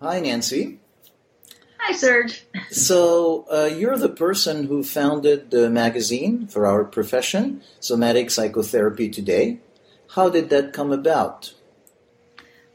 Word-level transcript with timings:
Hi, 0.00 0.20
Nancy. 0.20 0.80
Hi, 1.78 1.92
Serge. 1.92 2.44
So, 2.70 3.46
uh, 3.50 3.66
you're 3.66 3.96
the 3.96 4.08
person 4.08 4.66
who 4.66 4.82
founded 4.82 5.50
the 5.50 5.70
magazine 5.70 6.46
for 6.46 6.66
our 6.66 6.84
profession, 6.84 7.62
Somatic 7.80 8.30
Psychotherapy 8.30 9.08
Today. 9.08 9.58
How 10.14 10.28
did 10.28 10.50
that 10.50 10.72
come 10.72 10.92
about? 10.92 11.52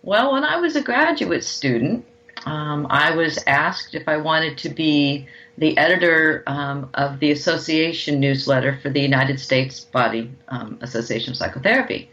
Well, 0.02 0.34
when 0.34 0.46
I 0.46 0.58
was 0.58 0.76
a 0.76 0.82
graduate 0.82 1.44
student, 1.44 2.06
um, 2.46 2.88
I 2.90 3.16
was 3.16 3.40
asked 3.48 3.96
if 3.96 4.08
I 4.08 4.18
wanted 4.18 4.58
to 4.60 4.70
be 4.70 5.28
the 5.58 5.78
editor 5.78 6.44
um, 6.48 6.90
of 6.94 7.20
the 7.20 7.32
association 7.32 8.20
newsletter 8.20 8.80
for 8.82 8.90
the 8.90 9.02
United 9.02 9.40
States 9.40 9.82
Body 9.82 10.32
um, 10.48 10.78
Association 10.82 11.32
of 11.32 11.38
Psychotherapy. 11.38 12.10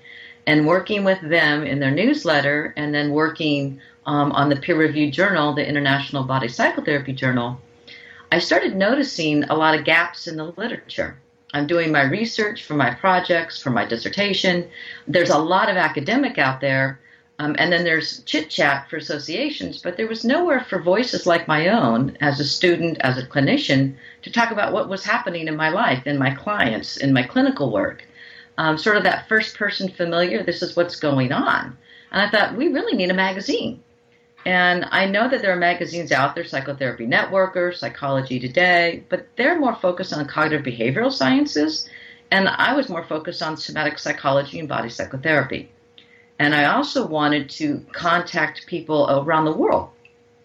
And 0.46 0.66
working 0.66 1.02
with 1.02 1.20
them 1.20 1.64
in 1.64 1.80
their 1.80 1.90
newsletter 1.90 2.72
and 2.76 2.94
then 2.94 3.10
working 3.10 3.80
um, 4.06 4.30
on 4.32 4.48
the 4.48 4.56
peer 4.56 4.76
reviewed 4.76 5.12
journal, 5.12 5.52
the 5.52 5.68
International 5.68 6.22
Body 6.22 6.48
Psychotherapy 6.48 7.12
Journal, 7.12 7.60
I 8.30 8.38
started 8.38 8.76
noticing 8.76 9.44
a 9.44 9.54
lot 9.54 9.78
of 9.78 9.84
gaps 9.84 10.26
in 10.26 10.36
the 10.36 10.52
literature. 10.56 11.16
I'm 11.54 11.66
doing 11.66 11.92
my 11.92 12.02
research 12.02 12.64
for 12.64 12.74
my 12.74 12.92
projects, 12.92 13.62
for 13.62 13.70
my 13.70 13.84
dissertation. 13.84 14.68
There's 15.08 15.30
a 15.30 15.38
lot 15.38 15.70
of 15.70 15.76
academic 15.76 16.38
out 16.38 16.60
there, 16.60 17.00
um, 17.38 17.54
and 17.58 17.72
then 17.72 17.84
there's 17.84 18.22
chit 18.24 18.50
chat 18.50 18.90
for 18.90 18.96
associations, 18.96 19.80
but 19.80 19.96
there 19.96 20.08
was 20.08 20.24
nowhere 20.24 20.60
for 20.60 20.80
voices 20.80 21.26
like 21.26 21.46
my 21.46 21.68
own 21.68 22.16
as 22.20 22.40
a 22.40 22.44
student, 22.44 22.98
as 23.00 23.16
a 23.16 23.26
clinician, 23.26 23.94
to 24.22 24.30
talk 24.30 24.50
about 24.50 24.72
what 24.72 24.88
was 24.88 25.04
happening 25.04 25.46
in 25.46 25.56
my 25.56 25.68
life, 25.68 26.06
in 26.06 26.18
my 26.18 26.34
clients, 26.34 26.96
in 26.96 27.12
my 27.12 27.22
clinical 27.22 27.72
work. 27.72 28.04
Um, 28.58 28.78
sort 28.78 28.96
of 28.96 29.04
that 29.04 29.28
first 29.28 29.56
person 29.56 29.88
familiar, 29.88 30.42
this 30.42 30.62
is 30.62 30.76
what's 30.76 30.96
going 30.96 31.32
on. 31.32 31.76
And 32.10 32.22
I 32.22 32.30
thought, 32.30 32.56
we 32.56 32.68
really 32.68 32.96
need 32.96 33.10
a 33.10 33.14
magazine. 33.14 33.82
And 34.46 34.86
I 34.92 35.06
know 35.06 35.28
that 35.28 35.42
there 35.42 35.52
are 35.52 35.56
magazines 35.56 36.12
out 36.12 36.34
there, 36.34 36.44
Psychotherapy 36.44 37.06
Networker, 37.06 37.74
Psychology 37.74 38.38
Today, 38.38 39.02
but 39.08 39.26
they're 39.36 39.58
more 39.58 39.74
focused 39.74 40.12
on 40.12 40.24
cognitive 40.26 40.64
behavioral 40.64 41.12
sciences. 41.12 41.88
And 42.30 42.48
I 42.48 42.74
was 42.74 42.88
more 42.88 43.04
focused 43.04 43.42
on 43.42 43.56
somatic 43.56 43.98
psychology 43.98 44.60
and 44.60 44.68
body 44.68 44.88
psychotherapy. 44.88 45.70
And 46.38 46.54
I 46.54 46.66
also 46.66 47.06
wanted 47.06 47.50
to 47.50 47.84
contact 47.92 48.66
people 48.66 49.08
around 49.10 49.46
the 49.46 49.52
world. 49.52 49.90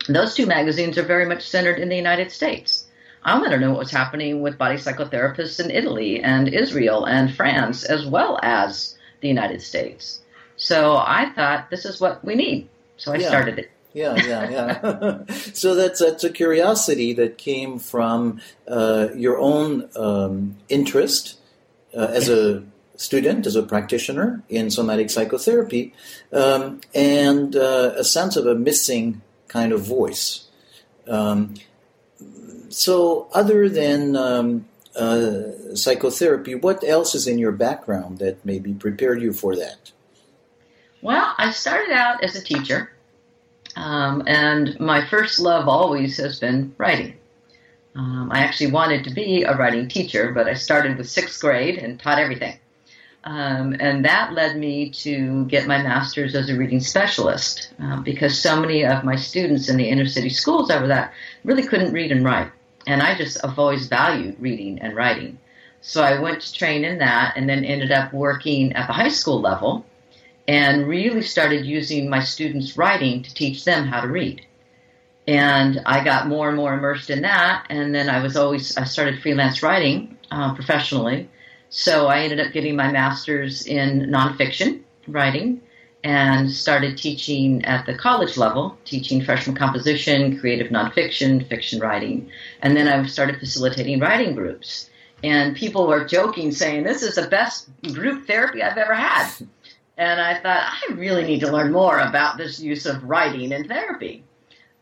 Those 0.08 0.34
two 0.34 0.48
magazines 0.48 0.98
are 0.98 1.03
very 1.03 1.25
much 1.25 1.48
centered 1.48 1.78
in 1.78 1.90
the 1.90 1.96
United 1.96 2.31
States. 2.31 2.81
I 3.24 3.38
want 3.40 3.52
to 3.52 3.60
know 3.60 3.74
what's 3.74 3.92
happening 3.92 4.42
with 4.42 4.58
body 4.58 4.76
psychotherapists 4.76 5.64
in 5.64 5.70
Italy 5.72 6.22
and 6.22 6.48
Israel 6.50 7.06
and 7.06 7.34
France, 7.34 7.84
as 7.84 8.06
well 8.06 8.40
as 8.42 8.96
the 9.22 9.28
United 9.28 9.62
States. 9.62 10.22
So 10.56 10.96
I 10.98 11.32
thought 11.36 11.70
this 11.70 11.86
is 11.86 12.00
what 12.02 12.24
we 12.26 12.36
need. 12.36 12.68
So 12.98 13.14
I 13.14 13.18
Yeah. 13.18 13.28
started 13.28 13.60
it. 13.60 13.72
Yeah, 13.94 14.16
yeah, 14.16 14.50
yeah. 14.50 15.24
so 15.54 15.76
that's 15.76 16.00
that's 16.00 16.24
a 16.24 16.30
curiosity 16.30 17.14
that 17.14 17.38
came 17.38 17.78
from 17.78 18.40
uh, 18.68 19.10
your 19.16 19.38
own 19.38 19.90
um, 19.98 20.56
interest 20.70 21.38
uh, 21.96 22.08
as 22.10 22.30
a 22.30 22.64
student, 22.96 23.46
as 23.46 23.56
a 23.56 23.64
practitioner 23.64 24.44
in 24.48 24.70
somatic 24.72 25.10
psychotherapy, 25.10 25.94
um, 26.32 26.80
and 26.96 27.56
uh, 27.56 27.92
a 27.98 28.04
sense 28.04 28.38
of 28.38 28.46
a 28.46 28.56
missing 28.56 29.22
kind 29.50 29.74
of 29.74 29.82
voice. 29.82 30.46
Um, 31.08 31.56
so, 32.72 33.28
other 33.34 33.70
than 33.70 34.16
um, 34.16 34.66
uh, 34.96 35.76
psychotherapy, 35.76 36.56
what 36.56 36.84
else 36.84 37.16
is 37.16 37.28
in 37.28 37.38
your 37.38 37.52
background 37.52 38.20
that 38.20 38.44
maybe 38.46 38.74
prepared 38.74 39.22
you 39.22 39.34
for 39.34 39.56
that? 39.56 39.92
Well, 41.02 41.34
I 41.38 41.52
started 41.52 41.92
out 41.92 42.24
as 42.24 42.36
a 42.36 42.44
teacher, 42.44 42.92
um, 43.76 44.24
and 44.28 44.80
my 44.80 45.06
first 45.08 45.40
love 45.40 45.68
always 45.68 46.18
has 46.18 46.40
been 46.40 46.74
writing. 46.78 47.16
Um, 47.96 48.32
I 48.32 48.40
actually 48.40 48.72
wanted 48.72 49.04
to 49.06 49.14
be 49.14 49.44
a 49.44 49.56
writing 49.56 49.88
teacher, 49.88 50.32
but 50.32 50.48
I 50.48 50.54
started 50.54 50.98
with 50.98 51.10
sixth 51.10 51.42
grade 51.42 51.78
and 51.78 52.00
taught 52.00 52.20
everything. 52.20 52.58
Um, 53.24 53.76
and 53.80 54.04
that 54.06 54.34
led 54.34 54.58
me 54.58 54.90
to 54.90 55.46
get 55.46 55.68
my 55.68 55.81
master's 55.84 56.34
as 56.34 56.50
a 56.50 56.58
reading 56.58 56.80
specialist 56.80 57.72
um, 57.78 58.04
because 58.04 58.42
so 58.42 58.60
many 58.60 58.84
of 58.84 59.04
my 59.04 59.16
students 59.16 59.70
in 59.70 59.78
the 59.78 59.88
inner 59.88 60.08
city 60.08 60.30
schools 60.30 60.72
over 60.72 60.88
that 60.88 61.14
really 61.44 61.64
couldn't 61.64 61.94
read 61.94 62.12
and 62.12 62.26
write. 62.26 62.52
And 62.88 63.02
I 63.02 63.16
just 63.16 63.42
have 63.42 63.58
always 63.59 63.88
valued 63.88 64.36
reading 64.40 64.80
and 64.80 64.96
writing. 64.96 65.38
So 65.81 66.03
I 66.03 66.19
went 66.19 66.42
to 66.42 66.53
train 66.53 66.86
in 66.86 67.00
that 67.00 67.34
and 67.36 67.50
then 67.50 67.66
ended 67.66 67.92
up 67.92 68.14
working 68.14 68.74
at 68.74 68.88
the 68.88 68.94
high 68.94 69.09
school 69.09 69.42
level 69.42 69.86
and 70.47 70.88
really 70.88 71.22
started 71.22 71.66
using 71.66 72.09
my 72.09 72.22
students' 72.22 72.78
writing 72.78 73.24
to 73.24 73.34
teach 73.34 73.64
them 73.64 73.88
how 73.88 74.02
to 74.02 74.08
read. 74.08 74.46
And 75.28 75.81
I 75.86 76.03
got 76.03 76.28
more 76.28 76.47
and 76.47 76.58
more 76.58 76.74
immersed 76.74 77.09
in 77.09 77.22
that. 77.22 77.66
And 77.69 77.94
then 77.94 78.09
I 78.09 78.22
was 78.22 78.36
always, 78.36 78.75
I 78.78 78.84
started 78.84 79.22
freelance 79.22 79.63
writing 79.63 80.18
uh, 80.30 80.53
professionally. 80.56 81.30
So 81.69 82.08
I 82.08 82.19
ended 82.19 82.40
up 82.40 82.52
getting 82.52 82.75
my 82.75 82.92
master's 82.92 83.66
in 83.66 84.09
nonfiction 84.09 84.81
writing 85.08 85.62
and 86.03 86.51
started 86.51 86.97
teaching 86.97 87.63
at 87.66 87.85
the 87.85 87.95
college 87.95 88.38
level, 88.38 88.78
teaching 88.85 89.23
freshman 89.23 89.56
composition, 89.56 90.39
creative 90.39 90.72
nonfiction, 90.72 91.47
fiction 91.47 91.79
writing. 91.79 92.29
And 92.62 92.75
then 92.75 92.88
I 92.88 93.06
started 93.06 93.39
facilitating 93.39 94.00
writing 94.00 94.35
groups. 94.35 94.89
And 95.23 95.56
people 95.56 95.85
were 95.85 96.06
joking, 96.06 96.51
saying, 96.51 96.84
This 96.84 97.03
is 97.03 97.16
the 97.16 97.28
best 97.28 97.69
group 97.94 98.25
therapy 98.25 98.63
I've 98.63 98.78
ever 98.78 98.95
had. 98.95 99.31
And 99.97 100.19
I 100.19 100.39
thought, 100.39 100.73
I 100.89 100.94
really 100.94 101.23
need 101.23 101.41
to 101.41 101.51
learn 101.51 101.72
more 101.72 102.00
about 102.00 102.38
this 102.38 102.59
use 102.59 102.88
of 102.88 103.03
writing 103.03 103.51
in 103.51 103.68
therapy. 103.68 104.23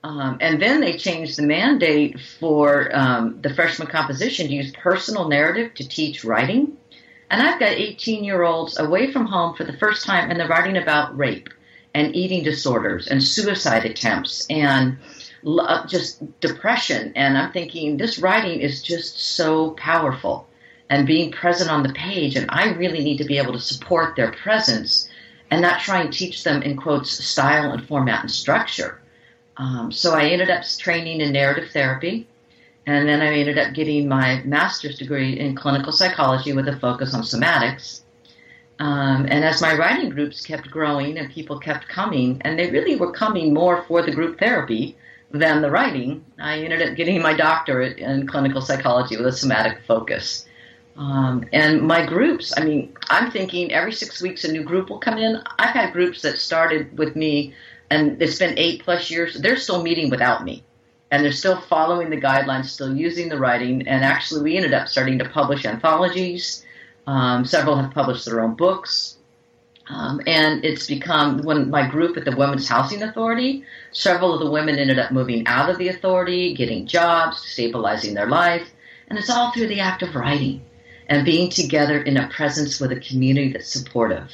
Um, 0.01 0.38
and 0.40 0.62
then 0.62 0.80
they 0.80 0.97
changed 0.97 1.38
the 1.38 1.44
mandate 1.44 2.22
for 2.40 2.90
um, 2.96 3.41
the 3.41 3.53
freshman 3.53 3.90
composition 3.90 4.47
to 4.47 4.53
use 4.53 4.72
personal 4.72 5.28
narrative 5.28 5.74
to 5.74 5.88
teach 5.88 6.24
writing. 6.24 6.78
And 7.30 7.42
I've 7.42 7.60
got 7.60 7.70
18 7.70 8.24
year 8.24 8.44
olds 8.44 8.80
away 8.80 9.12
from 9.12 9.28
home 9.28 9.56
for 9.56 9.64
the 9.64 9.78
first 9.78 10.06
time, 10.06 10.30
and 10.30 10.40
they're 10.40 10.48
writing 10.48 10.78
about 10.78 11.18
rape 11.18 11.50
and 11.94 12.16
eating 12.16 12.44
disorders 12.44 13.08
and 13.08 13.24
suicide 13.24 13.86
attempts 13.86 14.46
and 14.50 14.98
uh, 15.46 15.86
just 15.88 16.40
depression. 16.40 17.14
And 17.16 17.38
I'm 17.38 17.52
thinking, 17.52 17.98
this 17.98 18.20
writing 18.20 18.62
is 18.62 18.82
just 18.82 19.20
so 19.20 19.72
powerful 19.72 20.48
and 20.90 21.06
being 21.06 21.32
present 21.32 21.70
on 21.70 21.84
the 21.84 21.94
page. 21.94 22.36
And 22.36 22.48
I 22.50 22.72
really 22.74 23.04
need 23.04 23.18
to 23.18 23.26
be 23.26 23.38
able 23.38 23.54
to 23.54 23.60
support 23.60 24.16
their 24.16 24.32
presence 24.32 25.08
and 25.52 25.62
not 25.62 25.82
try 25.82 26.02
and 26.02 26.14
teach 26.14 26.44
them, 26.44 26.62
in 26.62 26.78
quotes, 26.78 27.12
style 27.12 27.72
and 27.72 27.88
format 27.88 28.22
and 28.22 28.32
structure. 28.32 29.00
Um, 29.58 29.92
so 29.92 30.14
I 30.14 30.26
ended 30.26 30.50
up 30.50 30.64
training 30.78 31.22
in 31.22 31.34
narrative 31.34 31.72
therapy. 31.72 32.28
And 32.90 33.08
then 33.08 33.22
I 33.22 33.36
ended 33.36 33.60
up 33.60 33.76
getting 33.76 34.08
my 34.08 34.42
master's 34.46 34.98
degree 34.98 35.40
in 35.40 35.56
clinical 35.56 35.92
psychology 35.92 36.54
with 36.54 36.68
a 36.68 36.76
focus 36.80 37.14
on 37.14 37.22
somatics. 37.22 38.02
Um, 38.80 39.28
and 39.30 39.46
as 39.46 39.62
my 39.62 39.76
writing 39.76 40.10
groups 40.10 40.44
kept 40.44 40.72
growing 40.72 41.20
and 41.20 41.32
people 41.32 41.60
kept 41.60 41.88
coming, 41.88 42.42
and 42.42 42.58
they 42.58 42.72
really 42.72 42.96
were 42.96 43.12
coming 43.12 43.54
more 43.54 43.84
for 43.84 44.02
the 44.02 44.12
group 44.12 44.40
therapy 44.40 44.98
than 45.30 45.62
the 45.62 45.70
writing, 45.70 46.26
I 46.40 46.62
ended 46.62 46.82
up 46.82 46.96
getting 46.96 47.22
my 47.22 47.36
doctorate 47.36 48.00
in 48.00 48.26
clinical 48.26 48.60
psychology 48.60 49.18
with 49.18 49.28
a 49.28 49.34
somatic 49.34 49.84
focus. 49.88 50.48
Um, 50.98 51.46
and 51.54 51.84
my 51.84 52.08
groups, 52.08 52.58
I 52.58 52.64
mean, 52.66 52.98
I'm 53.08 53.30
thinking 53.30 53.72
every 53.72 53.92
six 53.92 54.20
weeks 54.20 54.46
a 54.46 54.52
new 54.52 54.64
group 54.64 54.90
will 54.90 54.98
come 54.98 55.20
in. 55.20 55.44
I've 55.60 55.76
had 55.76 55.94
groups 55.94 56.24
that 56.24 56.40
started 56.40 56.98
with 56.98 57.16
me 57.16 57.54
and 57.92 58.20
it's 58.20 58.40
been 58.40 58.58
eight 58.58 58.82
plus 58.82 59.12
years. 59.12 59.40
They're 59.40 59.58
still 59.58 59.84
meeting 59.84 60.10
without 60.10 60.44
me 60.44 60.64
and 61.12 61.24
they're 61.24 61.31
still 61.31 61.59
following 61.62 62.09
the 62.09 62.22
guidelines, 62.22 62.66
still 62.66 62.96
using 62.96 63.30
the 63.30 63.40
writing. 63.40 63.88
And 63.88 64.03
actually, 64.03 64.44
we 64.44 64.56
ended 64.56 64.74
up 64.74 64.88
starting 64.88 65.20
to 65.20 65.30
publish 65.30 65.66
anthologies. 65.66 66.66
Um, 67.08 67.46
several 67.46 67.75
have 67.78 67.92
published 67.92 68.25
their 68.25 68.42
own 68.42 68.56
books. 68.56 69.18
Um, 69.88 70.22
and 70.28 70.64
it's 70.64 70.86
become 70.86 71.40
when 71.40 71.72
my 71.72 71.88
group 71.88 72.16
at 72.16 72.25
the 72.25 72.36
Women's 72.36 72.68
Housing 72.68 73.02
Authority, 73.02 73.64
several 73.92 74.36
of 74.36 74.40
the 74.40 74.51
women 74.51 74.78
ended 74.78 75.00
up 75.00 75.12
moving 75.12 75.48
out 75.48 75.69
of 75.72 75.80
the 75.80 75.88
authority, 75.88 76.54
getting 76.54 76.86
jobs, 76.86 77.42
stabilizing 77.42 78.13
their 78.13 78.28
life. 78.28 78.69
And 79.07 79.18
it's 79.18 79.31
all 79.31 79.51
through 79.51 79.68
the 79.68 79.80
act 79.80 80.04
of 80.04 80.13
writing 80.13 80.63
and 81.07 81.25
being 81.25 81.50
together 81.50 82.00
in 82.00 82.18
a 82.18 82.28
presence 82.28 82.80
with 82.80 82.92
a 82.92 83.00
community 83.00 83.51
that's 83.51 83.74
supportive. 83.74 84.31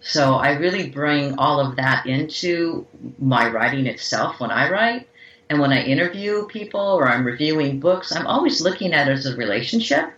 So 0.00 0.34
I 0.34 0.50
really 0.56 0.90
bring 0.90 1.38
all 1.38 1.58
of 1.58 1.76
that 1.76 2.04
into 2.04 2.86
my 3.18 3.48
writing 3.48 3.86
itself 3.86 4.40
when 4.40 4.50
I 4.50 4.68
write. 4.68 5.08
And 5.52 5.60
when 5.60 5.70
I 5.70 5.82
interview 5.82 6.46
people 6.46 6.80
or 6.80 7.06
I'm 7.06 7.26
reviewing 7.26 7.78
books, 7.78 8.10
I'm 8.10 8.26
always 8.26 8.62
looking 8.62 8.94
at 8.94 9.06
it 9.06 9.10
as 9.10 9.26
a 9.26 9.36
relationship. 9.36 10.10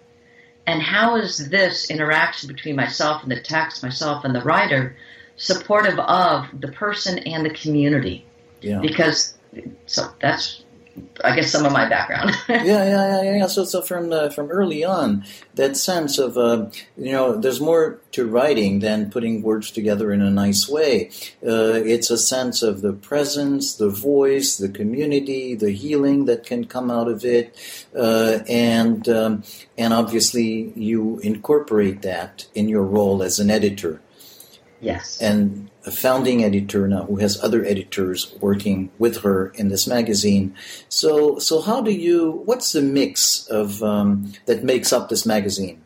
And 0.64 0.80
how 0.80 1.16
is 1.16 1.48
this 1.48 1.90
interaction 1.90 2.46
between 2.46 2.76
myself 2.76 3.24
and 3.24 3.32
the 3.32 3.40
text, 3.40 3.82
myself 3.82 4.24
and 4.24 4.32
the 4.32 4.42
writer, 4.42 4.94
supportive 5.36 5.98
of 5.98 6.46
the 6.60 6.68
person 6.68 7.18
and 7.18 7.44
the 7.44 7.50
community? 7.50 8.24
Yeah. 8.60 8.78
Because 8.78 9.34
so 9.86 10.08
that's 10.20 10.62
I 11.22 11.34
guess 11.34 11.50
some 11.50 11.64
of 11.64 11.72
my 11.72 11.88
background. 11.88 12.32
yeah, 12.48 12.64
yeah, 12.64 13.22
yeah, 13.22 13.36
yeah. 13.36 13.46
So, 13.46 13.64
so 13.64 13.82
from 13.82 14.12
uh, 14.12 14.30
from 14.30 14.50
early 14.50 14.84
on, 14.84 15.24
that 15.54 15.76
sense 15.76 16.18
of 16.18 16.36
uh, 16.36 16.70
you 16.96 17.12
know, 17.12 17.36
there's 17.36 17.60
more 17.60 18.00
to 18.12 18.26
writing 18.26 18.80
than 18.80 19.10
putting 19.10 19.42
words 19.42 19.70
together 19.70 20.12
in 20.12 20.22
a 20.22 20.30
nice 20.30 20.68
way. 20.68 21.10
Uh, 21.46 21.82
it's 21.84 22.10
a 22.10 22.18
sense 22.18 22.62
of 22.62 22.80
the 22.80 22.92
presence, 22.92 23.74
the 23.74 23.88
voice, 23.88 24.56
the 24.56 24.68
community, 24.68 25.54
the 25.54 25.72
healing 25.72 26.26
that 26.26 26.44
can 26.44 26.64
come 26.64 26.90
out 26.90 27.08
of 27.08 27.24
it, 27.24 27.56
uh, 27.96 28.40
and 28.48 29.08
um, 29.08 29.42
and 29.78 29.92
obviously 29.92 30.72
you 30.76 31.18
incorporate 31.20 32.02
that 32.02 32.46
in 32.54 32.68
your 32.68 32.84
role 32.84 33.22
as 33.22 33.38
an 33.38 33.50
editor. 33.50 34.00
Yes. 34.84 35.18
And 35.20 35.70
a 35.86 35.90
founding 35.90 36.44
editor 36.44 36.86
now 36.86 37.04
who 37.04 37.16
has 37.16 37.42
other 37.42 37.64
editors 37.64 38.34
working 38.40 38.90
with 38.98 39.22
her 39.22 39.48
in 39.56 39.68
this 39.68 39.86
magazine. 39.86 40.54
So, 40.90 41.38
so 41.38 41.62
how 41.62 41.80
do 41.80 41.90
you? 41.90 42.42
What's 42.44 42.72
the 42.72 42.82
mix 42.82 43.46
of 43.48 43.82
um, 43.82 44.32
that 44.44 44.62
makes 44.62 44.92
up 44.92 45.08
this 45.08 45.24
magazine? 45.24 45.82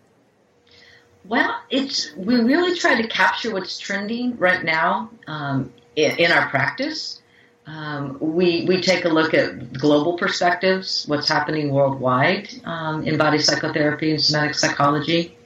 Well, 1.24 1.54
it's 1.70 2.12
we 2.16 2.36
really 2.36 2.76
try 2.76 3.00
to 3.00 3.06
capture 3.06 3.52
what's 3.52 3.78
trending 3.78 4.36
right 4.36 4.64
now 4.64 5.10
um, 5.28 5.72
in, 5.94 6.16
in, 6.18 6.32
our 6.32 6.48
practice. 6.48 7.22
Um, 7.66 8.16
we 8.18 8.64
we 8.66 8.80
take 8.80 9.04
a 9.04 9.08
look 9.10 9.32
at 9.32 9.74
global 9.74 10.18
perspectives, 10.18 11.04
what's 11.06 11.28
happening 11.28 11.70
worldwide 11.70 12.48
um, 12.64 13.06
in 13.06 13.16
body 13.16 13.38
psychotherapy 13.38 14.10
and 14.10 14.20
somatic 14.20 14.54
psychology. 14.54 15.37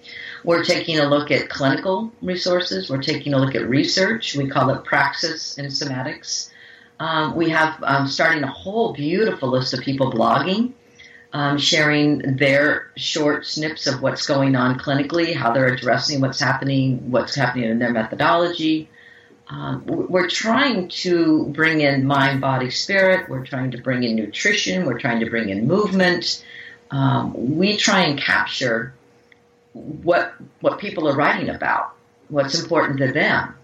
We're 0.44 0.64
taking 0.64 0.98
a 0.98 1.08
look 1.08 1.30
at 1.30 1.48
clinical 1.48 2.12
resources. 2.20 2.90
We're 2.90 3.02
taking 3.02 3.34
a 3.34 3.38
look 3.38 3.54
at 3.54 3.68
research. 3.68 4.34
We 4.34 4.48
call 4.48 4.70
it 4.70 4.84
praxis 4.84 5.58
and 5.58 5.68
somatics. 5.68 6.50
Um, 6.98 7.34
we 7.34 7.50
have 7.50 7.82
um, 7.82 8.06
starting 8.06 8.42
a 8.42 8.48
whole 8.48 8.92
beautiful 8.92 9.50
list 9.50 9.74
of 9.74 9.80
people 9.80 10.12
blogging, 10.12 10.72
um, 11.32 11.58
sharing 11.58 12.36
their 12.36 12.90
short 12.96 13.46
snips 13.46 13.86
of 13.86 14.02
what's 14.02 14.26
going 14.26 14.54
on 14.56 14.78
clinically, 14.78 15.34
how 15.34 15.52
they're 15.52 15.72
addressing 15.72 16.20
what's 16.20 16.40
happening, 16.40 17.10
what's 17.10 17.34
happening 17.34 17.70
in 17.70 17.78
their 17.78 17.92
methodology. 17.92 18.88
Um, 19.48 19.84
we're 19.86 20.28
trying 20.28 20.88
to 20.88 21.46
bring 21.46 21.80
in 21.80 22.06
mind, 22.06 22.40
body, 22.40 22.70
spirit. 22.70 23.28
We're 23.28 23.44
trying 23.44 23.72
to 23.72 23.78
bring 23.78 24.02
in 24.02 24.16
nutrition. 24.16 24.86
We're 24.86 24.98
trying 24.98 25.20
to 25.20 25.30
bring 25.30 25.50
in 25.50 25.66
movement. 25.66 26.44
Um, 26.90 27.56
we 27.56 27.76
try 27.76 28.02
and 28.02 28.18
capture 28.18 28.94
what 29.72 30.34
what 30.60 30.78
people 30.78 31.08
are 31.08 31.16
writing 31.16 31.48
about, 31.48 31.94
what's 32.28 32.60
important 32.60 32.98
to 32.98 33.12
them. 33.12 33.54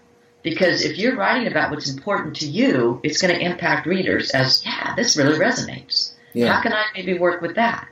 Because 0.41 0.83
if 0.83 0.97
you're 0.97 1.17
writing 1.17 1.47
about 1.47 1.69
what's 1.69 1.93
important 1.93 2.37
to 2.37 2.47
you, 2.47 3.01
it's 3.03 3.21
going 3.21 3.33
to 3.33 3.45
impact 3.45 3.85
readers 3.85 4.31
as, 4.31 4.63
yeah, 4.65 4.95
this 4.95 5.17
really 5.17 5.37
resonates. 5.37 6.13
Yeah. 6.33 6.53
How 6.53 6.61
can 6.61 6.71
I 6.71 6.85
maybe 6.95 7.17
work 7.17 7.41
with 7.41 7.55
that? 7.55 7.89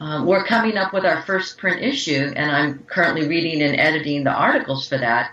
Um, 0.00 0.26
we're 0.26 0.44
coming 0.44 0.78
up 0.78 0.94
with 0.94 1.04
our 1.04 1.22
first 1.22 1.58
print 1.58 1.82
issue, 1.82 2.32
and 2.34 2.50
I'm 2.50 2.78
currently 2.84 3.28
reading 3.28 3.62
and 3.62 3.78
editing 3.78 4.24
the 4.24 4.32
articles 4.32 4.88
for 4.88 4.96
that. 4.96 5.32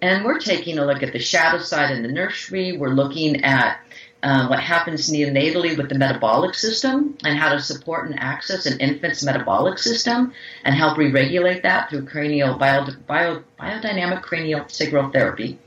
And 0.00 0.24
we're 0.24 0.38
taking 0.38 0.78
a 0.78 0.86
look 0.86 1.02
at 1.02 1.12
the 1.12 1.18
shadow 1.18 1.58
side 1.58 1.90
in 1.90 2.02
the 2.02 2.12
nursery. 2.12 2.76
We're 2.76 2.90
looking 2.90 3.44
at 3.44 3.80
um, 4.22 4.48
what 4.48 4.60
happens 4.60 5.10
neonatally 5.10 5.76
with 5.76 5.88
the 5.88 5.96
metabolic 5.96 6.54
system 6.54 7.16
and 7.24 7.36
how 7.36 7.52
to 7.52 7.60
support 7.60 8.08
and 8.08 8.18
access 8.20 8.66
an 8.66 8.78
infant's 8.80 9.24
metabolic 9.24 9.78
system 9.78 10.32
and 10.64 10.74
help 10.74 10.96
re-regulate 10.96 11.62
that 11.62 11.90
through 11.90 12.06
cranial 12.06 12.56
bio, 12.56 12.86
bio, 13.06 13.42
biodynamic 13.58 14.22
cranial 14.22 14.64
sacral 14.68 15.10
therapy. 15.10 15.58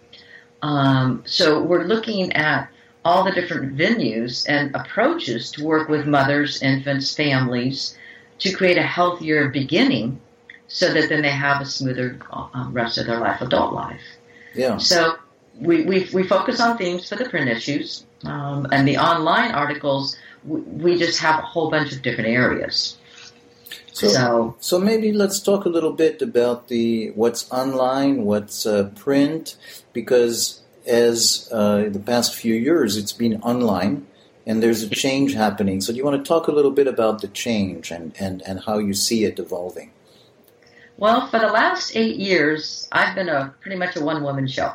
Um, 0.62 1.24
so 1.26 1.62
we're 1.62 1.84
looking 1.84 2.34
at 2.34 2.70
all 3.04 3.24
the 3.24 3.32
different 3.32 3.78
venues 3.78 4.46
and 4.48 4.74
approaches 4.76 5.52
to 5.52 5.64
work 5.64 5.90
with 5.90 6.08
mothers, 6.08 6.62
infants, 6.64 7.14
families 7.14 7.98
to 8.40 8.52
create 8.52 8.78
a 8.78 8.84
healthier 8.84 9.50
beginning 9.50 10.20
so 10.68 10.92
that 10.94 11.10
then 11.10 11.22
they 11.22 11.30
have 11.30 11.62
a 11.62 11.66
smoother 11.66 12.20
um, 12.32 12.72
rest 12.74 12.98
of 12.98 13.06
their 13.06 13.20
life, 13.20 13.42
adult 13.42 13.74
life. 13.74 14.02
Yeah. 14.56 14.78
So 14.78 15.15
we, 15.60 15.84
we, 15.84 16.10
we 16.14 16.24
focus 16.24 16.60
on 16.60 16.78
themes 16.78 17.08
for 17.08 17.16
the 17.16 17.30
print 17.30 17.50
issues, 17.50 18.06
um, 18.24 18.68
and 18.72 18.88
the 18.88 18.98
online 18.98 19.52
articles, 19.52 20.18
we, 20.44 20.60
we, 20.62 21.00
just 21.00 21.20
have 21.20 21.40
a 21.40 21.44
whole 21.44 21.70
bunch 21.70 21.94
of 21.94 22.02
different 22.02 22.30
areas. 22.30 22.98
So, 23.94 24.08
so, 24.10 24.56
so, 24.60 24.80
maybe 24.80 25.14
let's 25.14 25.40
talk 25.40 25.66
a 25.66 25.70
little 25.70 25.94
bit 25.94 26.22
about 26.22 26.68
the 26.68 27.12
what's 27.12 27.50
online, 27.52 28.26
what's 28.26 28.66
uh, 28.66 28.92
print, 28.96 29.56
because 29.94 30.62
as 30.86 31.48
uh, 31.52 31.86
the 31.90 32.00
past 32.00 32.36
few 32.36 32.56
years, 32.56 32.98
it's 32.98 33.14
been 33.14 33.42
online, 33.42 34.06
and 34.46 34.62
there's 34.62 34.84
a 34.84 34.90
change 34.90 35.34
happening. 35.34 35.80
So, 35.80 35.94
do 35.94 35.98
you 35.98 36.04
want 36.04 36.24
to 36.24 36.28
talk 36.28 36.48
a 36.48 36.52
little 36.52 36.72
bit 36.72 36.88
about 36.88 37.22
the 37.22 37.30
change 37.30 37.92
and, 37.92 38.14
and, 38.20 38.42
and 38.46 38.60
how 38.66 38.80
you 38.80 38.94
see 38.94 39.24
it 39.24 39.40
evolving? 39.40 39.92
Well, 40.98 41.28
for 41.28 41.40
the 41.40 41.48
last 41.48 41.96
eight 41.96 42.18
years, 42.18 42.88
I've 42.92 43.16
been 43.16 43.30
a 43.30 43.54
pretty 43.62 43.78
much 43.78 43.96
a 43.96 44.04
one 44.04 44.24
woman 44.24 44.48
show. 44.48 44.74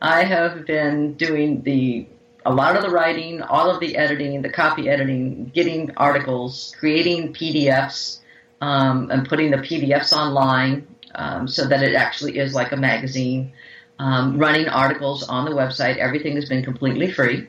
I 0.00 0.24
have 0.24 0.66
been 0.66 1.14
doing 1.14 1.62
the 1.62 2.06
a 2.46 2.54
lot 2.54 2.74
of 2.74 2.82
the 2.82 2.88
writing, 2.88 3.42
all 3.42 3.70
of 3.70 3.80
the 3.80 3.96
editing, 3.96 4.40
the 4.40 4.48
copy 4.48 4.88
editing, 4.88 5.50
getting 5.54 5.90
articles, 5.98 6.74
creating 6.78 7.34
PDFs, 7.34 8.20
um, 8.62 9.10
and 9.10 9.28
putting 9.28 9.50
the 9.50 9.58
PDFs 9.58 10.14
online 10.14 10.86
um, 11.14 11.46
so 11.46 11.66
that 11.66 11.82
it 11.82 11.94
actually 11.94 12.38
is 12.38 12.54
like 12.54 12.72
a 12.72 12.76
magazine. 12.76 13.52
Um, 13.98 14.38
running 14.38 14.68
articles 14.68 15.22
on 15.22 15.44
the 15.44 15.50
website, 15.50 15.98
everything 15.98 16.34
has 16.36 16.48
been 16.48 16.64
completely 16.64 17.12
free, 17.12 17.46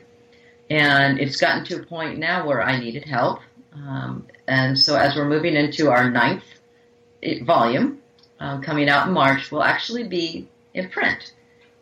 and 0.68 1.18
it's 1.18 1.38
gotten 1.38 1.64
to 1.64 1.76
a 1.76 1.82
point 1.86 2.18
now 2.18 2.46
where 2.46 2.60
I 2.60 2.78
needed 2.78 3.06
help. 3.06 3.40
Um, 3.74 4.26
and 4.46 4.78
so, 4.78 4.96
as 4.96 5.16
we're 5.16 5.28
moving 5.28 5.56
into 5.56 5.88
our 5.88 6.10
ninth 6.10 6.44
eh, 7.22 7.42
volume, 7.42 8.02
uh, 8.38 8.60
coming 8.60 8.90
out 8.90 9.08
in 9.08 9.14
March, 9.14 9.50
will 9.50 9.62
actually 9.62 10.06
be 10.06 10.46
in 10.74 10.90
print 10.90 11.32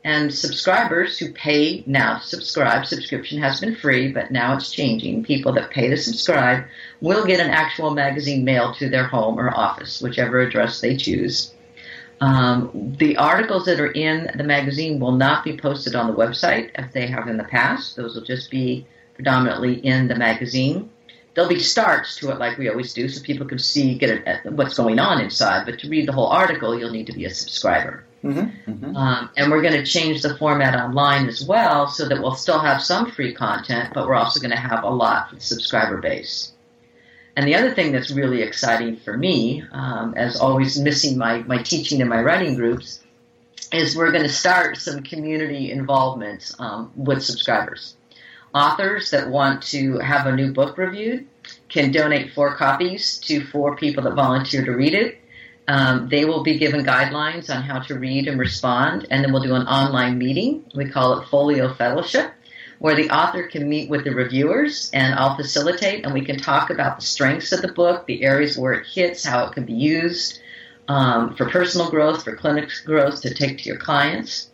and 0.03 0.33
subscribers 0.33 1.19
who 1.19 1.33
pay 1.33 1.85
now 1.87 2.19
to 2.19 2.25
subscribe, 2.25 2.87
subscription 2.87 3.41
has 3.43 3.61
been 3.61 3.77
free, 3.77 4.11
but 4.11 4.31
now 4.31 4.57
it's 4.57 4.71
changing. 4.71 5.25
People 5.25 5.53
that 5.53 5.71
pay 5.71 5.89
to 5.89 5.97
subscribe 5.97 6.65
will 7.03 7.27
get 7.27 7.41
an 7.41 7.51
actual 7.51 7.91
magazine 7.91 8.45
mailed 8.45 8.77
to 8.77 8.89
their 8.89 9.07
home 9.07 9.39
or 9.39 9.55
office, 9.55 10.01
whichever 10.01 10.41
address 10.41 10.81
they 10.81 10.97
choose. 10.97 11.53
Um, 12.23 12.95
the 12.99 13.19
articles 13.19 13.67
that 13.67 13.81
are 13.81 13.93
in 13.93 14.31
the 14.35 14.45
magazine 14.45 15.01
will 15.01 15.13
not 15.13 15.45
be 15.45 15.57
posted 15.57 15.95
on 15.95 16.07
the 16.07 16.17
website 16.17 16.71
as 16.75 16.93
they 16.93 17.07
have 17.07 17.29
in 17.29 17.37
the 17.37 17.45
past. 17.45 17.97
Those 17.97 18.15
will 18.15 18.25
just 18.25 18.51
be 18.51 18.87
predominantly 19.15 19.75
in 19.75 20.09
the 20.09 20.17
magazine. 20.17 20.91
There'll 21.35 21.49
be 21.49 21.61
starts 21.61 22.17
to 22.17 22.31
it 22.31 22.39
like 22.39 22.59
we 22.59 22.69
always 22.69 22.93
do 22.95 23.09
so 23.09 23.23
people 23.23 23.47
can 23.47 23.59
see, 23.59 23.97
get 23.97 24.27
a, 24.27 24.51
what's 24.51 24.75
going 24.75 24.99
on 24.99 25.21
inside, 25.21 25.65
but 25.67 25.79
to 25.81 25.89
read 25.89 26.09
the 26.09 26.13
whole 26.13 26.27
article, 26.27 26.79
you'll 26.79 26.91
need 26.91 27.07
to 27.07 27.13
be 27.13 27.27
a 27.27 27.31
subscriber. 27.31 28.05
Mm-hmm, 28.23 28.71
mm-hmm. 28.71 28.97
Um, 28.97 29.31
and 29.37 29.51
we're 29.51 29.63
going 29.63 29.75
to 29.75 29.85
change 29.85 30.21
the 30.21 30.37
format 30.37 30.75
online 30.75 31.27
as 31.27 31.43
well 31.43 31.87
so 31.89 32.07
that 32.07 32.21
we'll 32.21 32.35
still 32.35 32.59
have 32.59 32.83
some 32.83 33.11
free 33.11 33.33
content, 33.33 33.95
but 33.95 34.07
we're 34.07 34.15
also 34.15 34.41
going 34.41 34.51
to 34.51 34.59
have 34.59 34.85
a 34.85 34.91
lot 34.91 35.31
for 35.31 35.37
the 35.37 35.41
subscriber 35.41 35.97
base. 35.99 36.53
And 37.37 37.47
the 37.47 37.55
other 37.55 37.73
thing 37.73 37.93
that's 37.93 38.11
really 38.11 38.43
exciting 38.43 38.97
for 38.97 39.17
me, 39.17 39.65
um, 39.73 40.15
as 40.17 40.37
always 40.39 40.79
missing 40.79 41.17
my, 41.17 41.39
my 41.45 41.63
teaching 41.63 42.01
and 42.01 42.11
my 42.11 42.21
writing 42.21 42.57
groups, 42.57 43.01
is 43.73 43.97
we're 43.97 44.11
going 44.11 44.25
to 44.25 44.29
start 44.29 44.77
some 44.77 45.03
community 45.03 45.71
involvement 45.71 46.53
um, 46.59 46.93
with 46.97 47.23
subscribers. 47.23 47.97
Authors 48.53 49.13
that 49.13 49.31
want 49.31 49.63
to 49.63 49.99
have 49.99 50.27
a 50.27 50.35
new 50.35 50.53
book 50.53 50.77
reviewed 50.77 51.27
can 51.69 51.93
donate 51.93 52.35
four 52.35 52.57
copies 52.57 53.19
to 53.19 53.47
four 53.47 53.77
people 53.77 54.03
that 54.03 54.15
volunteer 54.15 54.65
to 54.65 54.73
read 54.73 54.93
it 54.93 55.20
um, 55.71 56.09
they 56.09 56.25
will 56.25 56.43
be 56.43 56.59
given 56.59 56.85
guidelines 56.85 57.49
on 57.49 57.63
how 57.63 57.79
to 57.79 57.95
read 57.97 58.27
and 58.27 58.41
respond, 58.41 59.07
and 59.09 59.23
then 59.23 59.33
we'll 59.33 59.41
do 59.41 59.55
an 59.55 59.69
online 59.69 60.19
meeting. 60.19 60.65
We 60.75 60.91
call 60.91 61.21
it 61.21 61.29
Folio 61.29 61.73
Fellowship, 61.75 62.33
where 62.81 62.97
the 62.97 63.09
author 63.11 63.45
can 63.45 63.69
meet 63.69 63.89
with 63.89 64.03
the 64.03 64.11
reviewers, 64.11 64.91
and 64.93 65.15
I'll 65.15 65.37
facilitate, 65.37 66.05
and 66.05 66.13
we 66.13 66.25
can 66.25 66.39
talk 66.39 66.71
about 66.71 66.99
the 66.99 67.07
strengths 67.07 67.53
of 67.53 67.63
the 67.63 67.73
book, 67.73 68.07
the 68.07 68.25
areas 68.25 68.59
where 68.59 68.73
it 68.73 68.87
hits, 68.89 69.25
how 69.25 69.47
it 69.47 69.53
can 69.53 69.65
be 69.65 69.75
used 69.75 70.41
um, 70.89 71.37
for 71.37 71.49
personal 71.49 71.89
growth, 71.89 72.25
for 72.25 72.35
clinic 72.35 72.69
growth 72.85 73.23
to 73.23 73.33
take 73.33 73.59
to 73.59 73.65
your 73.69 73.79
clients. 73.79 74.51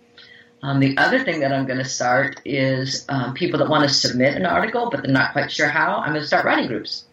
Um, 0.62 0.80
the 0.80 0.98
other 0.98 1.24
thing 1.24 1.40
that 1.40 1.50
I'm 1.50 1.64
going 1.64 1.78
to 1.78 1.84
start 1.88 2.42
is 2.44 3.06
um, 3.08 3.32
people 3.32 3.58
that 3.60 3.70
want 3.70 3.88
to 3.88 3.94
submit 3.94 4.34
an 4.34 4.44
article, 4.44 4.90
but 4.90 5.02
they're 5.02 5.12
not 5.12 5.32
quite 5.32 5.50
sure 5.50 5.68
how. 5.68 5.96
I'm 5.96 6.10
going 6.10 6.20
to 6.20 6.26
start 6.26 6.44
writing 6.44 6.66
groups. 6.66 7.04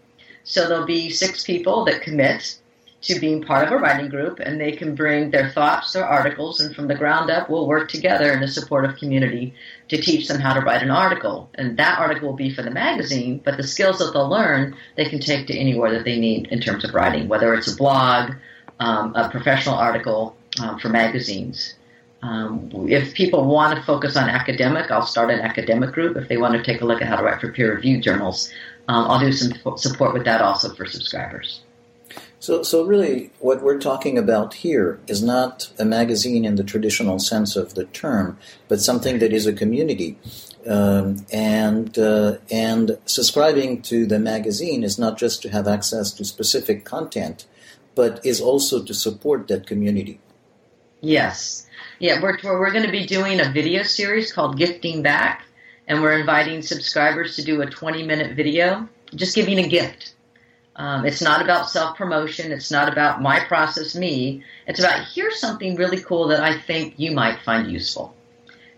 So 0.43 0.67
there'll 0.67 0.85
be 0.85 1.09
six 1.09 1.45
people 1.45 1.85
that 1.85 2.01
commit 2.01 2.57
to 3.03 3.19
being 3.19 3.43
part 3.43 3.67
of 3.67 3.73
a 3.73 3.77
writing 3.77 4.09
group, 4.09 4.39
and 4.39 4.59
they 4.59 4.71
can 4.71 4.95
bring 4.95 5.29
their 5.29 5.49
thoughts, 5.49 5.91
their 5.91 6.05
articles, 6.05 6.61
and 6.61 6.73
from 6.73 6.87
the 6.87 6.95
ground 6.95 7.29
up, 7.29 7.49
we'll 7.49 7.67
work 7.67 7.89
together 7.89 8.31
in 8.31 8.41
a 8.41 8.47
supportive 8.47 8.97
community 8.97 9.53
to 9.89 10.01
teach 10.01 10.29
them 10.29 10.39
how 10.39 10.53
to 10.53 10.61
write 10.61 10.81
an 10.81 10.89
article. 10.89 11.49
And 11.55 11.75
that 11.77 11.99
article 11.99 12.29
will 12.29 12.35
be 12.35 12.53
for 12.53 12.61
the 12.61 12.71
magazine, 12.71 13.41
but 13.43 13.57
the 13.57 13.63
skills 13.63 13.99
that 13.99 14.13
they'll 14.13 14.29
learn, 14.29 14.75
they 14.95 15.05
can 15.05 15.19
take 15.19 15.47
to 15.47 15.57
anywhere 15.57 15.91
that 15.91 16.05
they 16.05 16.17
need 16.17 16.47
in 16.47 16.61
terms 16.61 16.85
of 16.85 16.93
writing, 16.93 17.27
whether 17.27 17.53
it's 17.53 17.71
a 17.71 17.75
blog, 17.75 18.31
um, 18.79 19.13
a 19.15 19.29
professional 19.29 19.75
article 19.75 20.37
um, 20.61 20.79
for 20.79 20.87
magazines. 20.87 21.75
Um, 22.21 22.71
if 22.87 23.13
people 23.13 23.45
want 23.45 23.77
to 23.77 23.83
focus 23.83 24.15
on 24.15 24.29
academic, 24.29 24.89
I'll 24.91 25.05
start 25.05 25.29
an 25.29 25.41
academic 25.41 25.91
group. 25.91 26.15
If 26.15 26.29
they 26.29 26.37
want 26.37 26.53
to 26.53 26.63
take 26.63 26.81
a 26.81 26.85
look 26.85 27.01
at 27.01 27.09
how 27.09 27.17
to 27.17 27.23
write 27.23 27.41
for 27.41 27.51
peer 27.51 27.75
reviewed 27.75 28.01
journals, 28.01 28.49
um, 28.87 29.11
I'll 29.11 29.19
do 29.19 29.33
some 29.33 29.51
support 29.75 30.13
with 30.13 30.23
that 30.23 30.39
also 30.39 30.73
for 30.73 30.85
subscribers. 30.85 31.59
So, 32.43 32.61
so 32.61 32.83
really, 32.83 33.31
what 33.39 33.63
we're 33.63 33.79
talking 33.79 34.17
about 34.17 34.55
here 34.55 34.99
is 35.07 35.23
not 35.23 35.71
a 35.79 35.85
magazine 35.85 36.43
in 36.43 36.55
the 36.55 36.63
traditional 36.65 37.17
sense 37.17 37.55
of 37.55 37.73
the 37.73 37.85
term, 37.85 38.37
but 38.67 38.81
something 38.81 39.19
that 39.19 39.31
is 39.31 39.47
a 39.47 39.53
community. 39.53 40.17
Um, 40.67 41.25
and 41.31 41.97
uh, 41.97 42.39
and 42.51 42.97
subscribing 43.05 43.81
to 43.83 44.05
the 44.05 44.19
magazine 44.19 44.83
is 44.83 44.99
not 44.99 45.17
just 45.17 45.41
to 45.43 45.49
have 45.51 45.69
access 45.69 46.11
to 46.15 46.25
specific 46.25 46.83
content, 46.83 47.45
but 47.95 48.19
is 48.25 48.41
also 48.41 48.83
to 48.83 48.93
support 48.93 49.47
that 49.47 49.65
community. 49.65 50.19
Yes, 50.99 51.65
yeah, 51.99 52.21
we're 52.21 52.37
we're 52.43 52.73
going 52.73 52.85
to 52.85 52.91
be 52.91 53.05
doing 53.05 53.39
a 53.39 53.53
video 53.53 53.83
series 53.83 54.33
called 54.33 54.57
Gifting 54.57 55.01
Back, 55.01 55.45
and 55.87 56.01
we're 56.01 56.19
inviting 56.19 56.61
subscribers 56.61 57.37
to 57.37 57.41
do 57.45 57.61
a 57.61 57.67
20 57.67 58.03
minute 58.03 58.35
video, 58.35 58.89
just 59.15 59.33
giving 59.33 59.59
a 59.59 59.67
gift 59.69 60.13
um, 60.75 61.05
it's 61.05 61.21
not 61.21 61.41
about 61.41 61.69
self 61.69 61.97
promotion. 61.97 62.51
It's 62.51 62.71
not 62.71 62.91
about 62.91 63.21
my 63.21 63.39
process, 63.41 63.95
me. 63.95 64.43
It's 64.67 64.79
about 64.79 65.05
here's 65.13 65.39
something 65.39 65.75
really 65.75 66.01
cool 66.01 66.27
that 66.29 66.41
I 66.41 66.59
think 66.59 66.95
you 66.97 67.11
might 67.11 67.39
find 67.41 67.71
useful. 67.71 68.15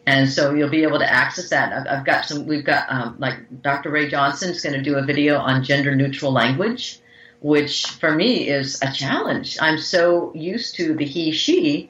And 0.06 0.30
so 0.30 0.54
you'll 0.54 0.70
be 0.70 0.84
able 0.84 1.00
to 1.00 1.12
access 1.12 1.50
that. 1.50 1.74
I've, 1.74 2.00
I've 2.00 2.06
got 2.06 2.25
some, 2.25 2.46
we've 2.46 2.66
got, 2.66 2.86
um, 2.90 3.16
like 3.18 3.40
Dr. 3.62 3.90
Rae 3.90 4.08
Johnson 4.08 4.52
is 4.52 4.62
going 4.62 4.75
to 4.75 4.82
do 4.82 4.98
a 4.98 5.02
video 5.02 5.38
on 5.38 5.64
gender 5.64 5.96
neutral 5.96 6.32
language, 6.32 7.00
which 7.40 7.88
for 7.88 8.14
me 8.14 8.48
is 8.48 8.80
a 8.84 8.92
challenge. 8.92 9.58
I'm 9.60 9.80
so 9.80 10.32
used 10.36 10.75
to 10.75 10.94
the 10.94 11.06
he, 11.06 11.32
she, 11.32 11.90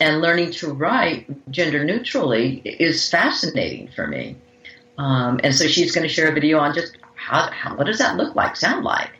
and 0.00 0.22
learning 0.22 0.52
to 0.52 0.72
write 0.72 1.50
gender 1.50 1.84
neutrally 1.84 2.62
is 2.64 3.10
fascinating 3.10 3.88
for 3.88 4.06
me. 4.06 4.36
Um, 4.96 5.38
and 5.44 5.54
so 5.54 5.66
she's 5.66 5.94
going 5.94 6.08
to 6.08 6.12
share 6.12 6.30
a 6.30 6.34
video 6.34 6.58
on 6.58 6.74
just 6.74 6.96
how, 7.14 7.50
how, 7.50 7.76
what 7.76 7.86
does 7.86 7.98
that 7.98 8.16
look 8.16 8.34
like, 8.34 8.56
sound 8.56 8.82
like? 8.84 9.10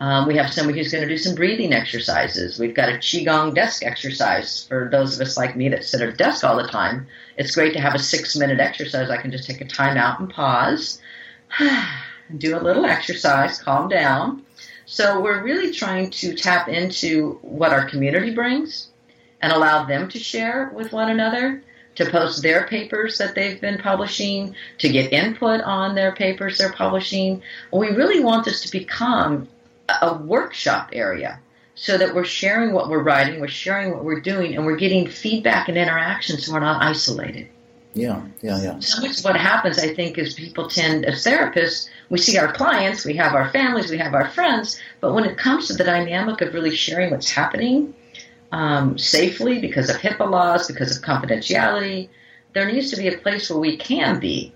Um, 0.00 0.28
we 0.28 0.36
have 0.36 0.52
somebody 0.52 0.78
who's 0.78 0.92
going 0.92 1.02
to 1.02 1.08
do 1.08 1.18
some 1.18 1.34
breathing 1.34 1.72
exercises. 1.72 2.58
We've 2.58 2.74
got 2.74 2.88
a 2.88 2.98
Qigong 2.98 3.54
desk 3.54 3.84
exercise 3.84 4.64
for 4.64 4.88
those 4.92 5.16
of 5.16 5.26
us 5.26 5.36
like 5.36 5.56
me 5.56 5.68
that 5.70 5.84
sit 5.84 6.00
at 6.00 6.08
a 6.08 6.12
desk 6.12 6.44
all 6.44 6.56
the 6.56 6.68
time. 6.68 7.08
It's 7.36 7.54
great 7.54 7.72
to 7.72 7.80
have 7.80 7.96
a 7.96 7.98
six 7.98 8.36
minute 8.36 8.60
exercise. 8.60 9.10
I 9.10 9.16
can 9.16 9.32
just 9.32 9.48
take 9.48 9.60
a 9.60 9.64
time 9.64 9.96
out 9.96 10.20
and 10.20 10.30
pause, 10.30 11.00
and 11.58 12.38
do 12.38 12.56
a 12.56 12.62
little 12.62 12.86
exercise, 12.86 13.60
calm 13.60 13.88
down. 13.88 14.44
So 14.86 15.20
we're 15.20 15.42
really 15.42 15.72
trying 15.72 16.10
to 16.10 16.34
tap 16.34 16.68
into 16.68 17.38
what 17.42 17.72
our 17.72 17.84
community 17.88 18.32
brings 18.32 18.88
and 19.42 19.52
allow 19.52 19.84
them 19.84 20.08
to 20.10 20.18
share 20.18 20.70
with 20.74 20.92
one 20.92 21.10
another, 21.10 21.62
to 21.96 22.08
post 22.08 22.42
their 22.42 22.66
papers 22.68 23.18
that 23.18 23.34
they've 23.34 23.60
been 23.60 23.78
publishing, 23.78 24.54
to 24.78 24.88
get 24.88 25.12
input 25.12 25.60
on 25.62 25.96
their 25.96 26.12
papers 26.12 26.56
they're 26.56 26.72
publishing. 26.72 27.42
We 27.72 27.88
really 27.88 28.22
want 28.22 28.44
this 28.44 28.62
to 28.62 28.70
become 28.70 29.48
a 30.02 30.14
workshop 30.18 30.90
area 30.92 31.40
so 31.74 31.96
that 31.96 32.14
we're 32.14 32.24
sharing 32.24 32.72
what 32.72 32.88
we're 32.88 33.02
writing, 33.02 33.40
we're 33.40 33.48
sharing 33.48 33.92
what 33.92 34.04
we're 34.04 34.20
doing, 34.20 34.56
and 34.56 34.66
we're 34.66 34.76
getting 34.76 35.06
feedback 35.06 35.68
and 35.68 35.78
interaction 35.78 36.38
so 36.38 36.52
we're 36.52 36.60
not 36.60 36.82
isolated. 36.82 37.48
Yeah, 37.94 38.22
yeah, 38.42 38.62
yeah. 38.62 38.78
So 38.80 39.00
much 39.00 39.22
what 39.22 39.36
happens, 39.36 39.78
I 39.78 39.94
think, 39.94 40.18
is 40.18 40.34
people 40.34 40.68
tend, 40.68 41.04
as 41.04 41.24
therapists, 41.24 41.88
we 42.10 42.18
see 42.18 42.36
our 42.38 42.52
clients, 42.52 43.04
we 43.04 43.14
have 43.14 43.34
our 43.34 43.50
families, 43.50 43.90
we 43.90 43.98
have 43.98 44.14
our 44.14 44.28
friends, 44.28 44.80
but 45.00 45.14
when 45.14 45.24
it 45.24 45.38
comes 45.38 45.68
to 45.68 45.74
the 45.74 45.84
dynamic 45.84 46.40
of 46.40 46.52
really 46.52 46.74
sharing 46.74 47.10
what's 47.10 47.30
happening 47.30 47.94
um, 48.52 48.98
safely 48.98 49.60
because 49.60 49.90
of 49.90 49.96
HIPAA 49.96 50.30
laws, 50.30 50.66
because 50.66 50.96
of 50.96 51.02
confidentiality, 51.02 52.08
there 52.54 52.70
needs 52.70 52.90
to 52.90 52.96
be 52.96 53.08
a 53.08 53.18
place 53.18 53.50
where 53.50 53.58
we 53.58 53.76
can 53.76 54.18
be. 54.20 54.52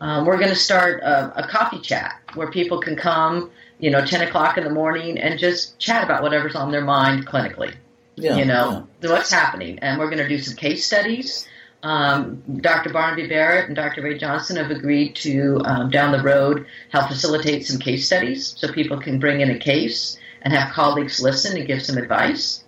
Um, 0.00 0.26
we're 0.26 0.38
going 0.38 0.50
to 0.50 0.56
start 0.56 1.02
a, 1.02 1.44
a 1.44 1.48
coffee 1.48 1.80
chat 1.80 2.20
where 2.34 2.50
people 2.50 2.80
can 2.80 2.96
come 2.96 3.50
you 3.82 3.90
know, 3.90 4.06
10 4.06 4.28
o'clock 4.28 4.56
in 4.56 4.64
the 4.64 4.70
morning 4.70 5.18
and 5.18 5.38
just 5.40 5.76
chat 5.80 6.04
about 6.04 6.22
whatever's 6.22 6.54
on 6.54 6.70
their 6.70 6.84
mind 6.84 7.26
clinically. 7.26 7.74
Yeah, 8.14 8.36
you 8.36 8.44
know, 8.44 8.86
yeah. 9.00 9.10
what's 9.10 9.32
happening. 9.32 9.80
And 9.80 9.98
we're 9.98 10.06
going 10.06 10.22
to 10.22 10.28
do 10.28 10.38
some 10.38 10.56
case 10.56 10.86
studies. 10.86 11.48
Um, 11.82 12.44
Dr. 12.60 12.90
Barnaby 12.90 13.28
Barratt 13.28 13.66
and 13.66 13.74
Dr. 13.74 14.02
Rae 14.02 14.16
Johnson 14.16 14.56
have 14.56 14.70
agreed 14.70 15.16
to, 15.16 15.60
um, 15.64 15.90
down 15.90 16.12
the 16.12 16.22
road, 16.22 16.66
help 16.90 17.08
facilitate 17.08 17.66
some 17.66 17.80
case 17.80 18.06
studies 18.06 18.54
so 18.56 18.72
people 18.72 19.00
can 19.00 19.18
bring 19.18 19.40
in 19.40 19.50
a 19.50 19.58
case 19.58 20.16
and 20.42 20.54
have 20.54 20.72
colleagues 20.72 21.20
listen 21.20 21.56
and 21.56 21.66
give 21.66 21.82
some 21.82 21.98
advice, 21.98 22.62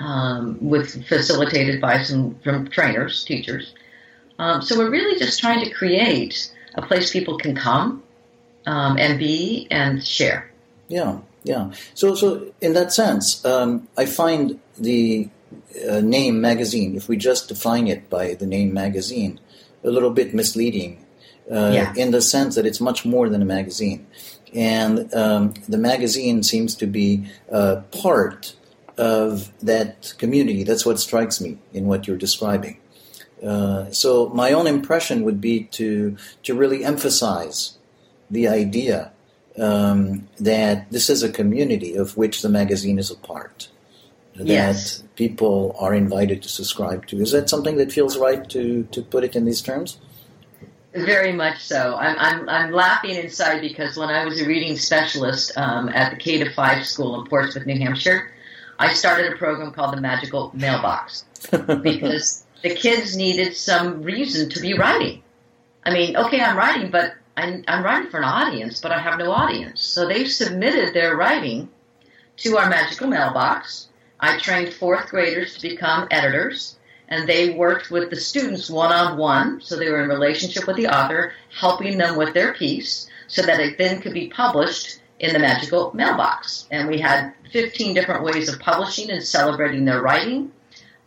um, 0.00 0.58
with 0.60 1.06
facilitated 1.06 1.80
by 1.80 2.02
some 2.02 2.38
from 2.44 2.68
trainers, 2.68 3.24
teachers. 3.24 3.72
Um, 4.38 4.60
so 4.60 4.76
we're 4.76 4.90
really 4.90 5.18
just 5.18 5.40
trying 5.40 5.64
to 5.64 5.70
create 5.70 6.52
a 6.74 6.82
place 6.82 7.10
people 7.10 7.38
can 7.38 7.54
come 7.54 8.02
um, 8.66 8.98
and 8.98 9.18
be 9.18 9.66
and 9.70 10.04
share. 10.04 10.50
Yeah, 10.88 11.18
yeah. 11.44 11.72
So, 11.94 12.14
so 12.14 12.52
in 12.60 12.74
that 12.74 12.92
sense, 12.92 13.44
um, 13.44 13.88
I 13.96 14.06
find 14.06 14.60
the 14.78 15.28
uh, 15.88 16.00
name 16.00 16.40
magazine, 16.40 16.96
if 16.96 17.08
we 17.08 17.16
just 17.16 17.48
define 17.48 17.86
it 17.86 18.10
by 18.10 18.34
the 18.34 18.46
name 18.46 18.72
magazine, 18.72 19.40
a 19.84 19.90
little 19.90 20.10
bit 20.10 20.34
misleading. 20.34 21.04
Uh, 21.50 21.70
yeah. 21.72 21.94
In 21.94 22.10
the 22.10 22.20
sense 22.20 22.56
that 22.56 22.66
it's 22.66 22.80
much 22.80 23.04
more 23.04 23.28
than 23.28 23.40
a 23.40 23.44
magazine, 23.44 24.04
and 24.52 25.14
um, 25.14 25.54
the 25.68 25.78
magazine 25.78 26.42
seems 26.42 26.74
to 26.74 26.88
be 26.88 27.30
uh, 27.52 27.82
part 28.02 28.56
of 28.98 29.52
that 29.60 30.14
community. 30.18 30.64
That's 30.64 30.84
what 30.84 30.98
strikes 30.98 31.40
me 31.40 31.58
in 31.72 31.86
what 31.86 32.08
you're 32.08 32.16
describing. 32.16 32.80
Uh, 33.40 33.90
so 33.92 34.30
my 34.30 34.52
own 34.52 34.66
impression 34.66 35.22
would 35.22 35.40
be 35.40 35.64
to 35.64 36.16
to 36.42 36.54
really 36.54 36.84
emphasize 36.84 37.76
the 38.30 38.48
idea 38.48 39.12
um, 39.58 40.28
that 40.38 40.90
this 40.90 41.08
is 41.08 41.22
a 41.22 41.30
community 41.30 41.94
of 41.94 42.16
which 42.16 42.42
the 42.42 42.48
magazine 42.48 42.98
is 42.98 43.10
a 43.10 43.16
part. 43.16 43.68
That 44.34 44.46
yes. 44.46 45.02
people 45.14 45.74
are 45.78 45.94
invited 45.94 46.42
to 46.42 46.48
subscribe 46.48 47.06
to. 47.06 47.20
Is 47.20 47.32
that 47.32 47.48
something 47.48 47.76
that 47.76 47.90
feels 47.90 48.18
right 48.18 48.48
to, 48.50 48.82
to 48.92 49.02
put 49.02 49.24
it 49.24 49.34
in 49.34 49.46
these 49.46 49.62
terms? 49.62 49.98
Very 50.92 51.32
much 51.32 51.64
so. 51.64 51.96
I'm, 51.96 52.16
I'm, 52.18 52.48
I'm 52.48 52.72
laughing 52.72 53.16
inside 53.16 53.60
because 53.60 53.96
when 53.96 54.10
I 54.10 54.24
was 54.24 54.40
a 54.40 54.46
reading 54.46 54.76
specialist 54.76 55.56
um, 55.56 55.88
at 55.88 56.10
the 56.10 56.16
K 56.16 56.42
to 56.44 56.52
5 56.52 56.86
school 56.86 57.20
in 57.20 57.26
Portsmouth, 57.26 57.66
New 57.66 57.78
Hampshire, 57.78 58.30
I 58.78 58.92
started 58.92 59.32
a 59.32 59.36
program 59.36 59.72
called 59.72 59.96
the 59.96 60.00
Magical 60.00 60.50
Mailbox 60.54 61.24
because 61.82 62.44
the 62.62 62.74
kids 62.74 63.16
needed 63.16 63.56
some 63.56 64.02
reason 64.02 64.50
to 64.50 64.60
be 64.60 64.74
writing. 64.74 65.22
I 65.84 65.92
mean, 65.92 66.16
okay, 66.16 66.40
I'm 66.40 66.56
writing, 66.56 66.90
but 66.90 67.14
I'm, 67.36 67.64
I'm 67.68 67.84
writing 67.84 68.10
for 68.10 68.18
an 68.18 68.24
audience, 68.24 68.80
but 68.80 68.92
I 68.92 68.98
have 68.98 69.18
no 69.18 69.30
audience. 69.30 69.82
So 69.82 70.06
they 70.06 70.24
submitted 70.24 70.94
their 70.94 71.16
writing 71.16 71.68
to 72.38 72.56
our 72.56 72.68
magical 72.68 73.06
mailbox. 73.06 73.88
I 74.18 74.38
trained 74.38 74.72
fourth 74.72 75.08
graders 75.08 75.54
to 75.54 75.68
become 75.68 76.08
editors, 76.10 76.76
and 77.08 77.28
they 77.28 77.50
worked 77.50 77.90
with 77.90 78.10
the 78.10 78.16
students 78.16 78.70
one 78.70 78.92
on 78.92 79.18
one. 79.18 79.60
So 79.60 79.76
they 79.76 79.90
were 79.90 80.02
in 80.02 80.08
relationship 80.08 80.66
with 80.66 80.76
the 80.76 80.88
author, 80.88 81.32
helping 81.58 81.98
them 81.98 82.16
with 82.16 82.32
their 82.32 82.54
piece 82.54 83.08
so 83.28 83.42
that 83.42 83.60
it 83.60 83.76
then 83.78 84.00
could 84.00 84.14
be 84.14 84.28
published 84.28 85.00
in 85.18 85.32
the 85.32 85.38
magical 85.38 85.92
mailbox. 85.94 86.66
And 86.70 86.88
we 86.88 87.00
had 87.00 87.32
15 87.52 87.94
different 87.94 88.24
ways 88.24 88.48
of 88.48 88.60
publishing 88.60 89.10
and 89.10 89.22
celebrating 89.22 89.84
their 89.84 90.02
writing. 90.02 90.52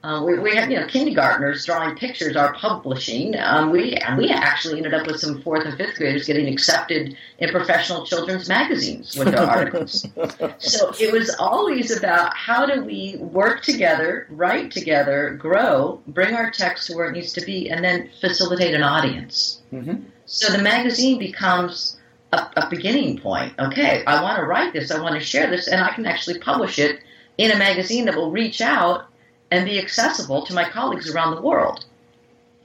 Uh, 0.02 0.24
we, 0.26 0.40
we 0.40 0.56
had, 0.56 0.72
you 0.72 0.80
know, 0.80 0.88
kindergartners 0.88 1.66
drawing 1.66 1.94
pictures, 1.94 2.38
our 2.38 2.54
publishing. 2.54 3.38
Um, 3.38 3.70
we 3.70 3.98
we 4.18 4.30
actually 4.30 4.78
ended 4.78 4.94
up 4.94 5.06
with 5.06 5.20
some 5.20 5.42
fourth 5.42 5.66
and 5.66 5.78
fifth 5.78 5.98
graders 5.98 6.26
getting 6.26 6.48
accepted 6.48 7.18
in 7.40 7.50
professional 7.50 8.06
children's 8.06 8.48
magazines 8.48 9.18
with 9.18 9.32
their 9.32 9.46
articles. 9.46 10.08
so 10.60 10.94
it 11.02 11.12
was 11.12 11.36
always 11.38 11.96
about 11.96 12.34
how 12.34 12.66
do 12.66 12.82
we 12.82 13.18
work 13.18 13.62
together, 13.62 14.26
write 14.30 14.72
together, 14.72 15.32
grow, 15.32 16.02
bring 16.08 16.34
our 16.34 16.50
text 16.50 16.88
to 16.88 16.96
where 16.96 17.10
it 17.10 17.12
needs 17.12 17.34
to 17.34 17.42
be, 17.42 17.70
and 17.70 17.84
then 17.84 18.10
facilitate 18.22 18.74
an 18.74 18.84
audience. 18.84 19.62
Mm-hmm. 19.74 20.04
So 20.26 20.54
the 20.54 20.64
magazine 20.64 21.20
becomes 21.20 22.00
a, 22.32 22.48
a 22.56 22.70
beginning 22.70 23.20
point. 23.20 23.54
Okay, 23.60 24.06
I 24.06 24.24
want 24.24 24.40
to 24.40 24.46
write 24.46 24.72
this, 24.72 24.92
I 24.92 25.02
want 25.02 25.16
to 25.16 25.22
share 25.22 25.50
this, 25.50 25.68
and 25.68 25.82
I 25.82 25.92
can 25.92 26.06
actually 26.06 26.40
publish 26.40 26.80
it 26.80 27.02
in 27.38 27.52
a 27.52 27.58
magazine 27.58 28.06
that 28.06 28.16
will 28.16 28.32
reach 28.32 28.62
out 28.62 29.09
and 29.52 29.66
be 29.66 29.80
accessible 29.80 30.46
to 30.46 30.54
my 30.54 30.70
colleagues 30.70 31.10
around 31.10 31.36
the 31.36 31.42
world, 31.42 31.86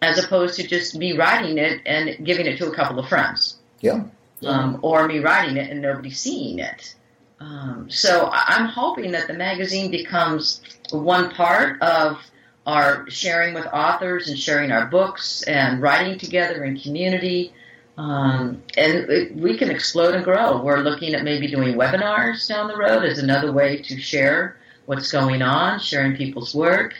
as 0.03 0.23
opposed 0.23 0.57
to 0.57 0.67
just 0.67 0.95
me 0.95 1.17
writing 1.17 1.59
it 1.59 1.81
and 1.87 2.25
giving 2.25 2.47
it 2.47 2.59
to 2.59 2.71
a 2.71 2.75
couple 2.75 2.99
of 2.99 3.09
friends. 3.09 3.57
Yeah. 3.81 4.05
Um, 4.45 4.79
or 4.83 5.07
me 5.07 5.21
writing 5.21 5.57
it 5.57 5.71
and 5.71 5.81
nobody 5.81 6.11
seeing 6.11 6.59
it. 6.59 6.95
Um, 7.41 7.89
so 7.91 8.31
I'm 8.33 8.67
hoping 8.67 9.13
that 9.13 9.27
the 9.27 9.35
magazine 9.35 9.91
becomes 9.91 10.61
one 10.91 11.31
part 11.31 11.81
of 11.83 12.19
our 12.67 13.09
sharing 13.11 13.55
with 13.55 13.67
authors 13.67 14.29
and 14.29 14.39
sharing 14.39 14.73
our 14.73 14.87
books 14.87 15.43
and 15.43 15.83
writing 15.83 16.19
together 16.19 16.65
in 16.65 16.79
community. 16.79 17.53
Um, 17.97 18.63
and 18.77 19.11
it, 19.11 19.37
we 19.37 19.57
can 19.57 19.71
explode 19.71 20.15
and 20.15 20.25
grow. 20.25 20.61
We're 20.61 20.81
looking 20.81 21.15
at 21.15 21.23
maybe 21.23 21.47
doing 21.47 21.75
webinars 21.75 22.49
down 22.49 22.69
the 22.69 22.77
road 22.77 23.05
as 23.05 23.19
another 23.19 23.53
way 23.53 23.83
to 23.83 24.01
share 24.01 24.57
what's 24.87 25.11
going 25.11 25.43
on, 25.43 25.79
sharing 25.81 26.17
people's 26.17 26.55
work. 26.55 26.95